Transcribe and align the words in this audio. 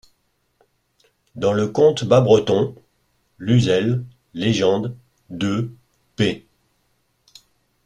Dans 1.35 1.53
le 1.53 1.67
conte 1.67 2.05
bas-breton 2.05 2.73
(Luzel, 3.37 4.03
_Légendes_, 4.33 4.93
deux, 5.29 5.71
p. 6.15 6.47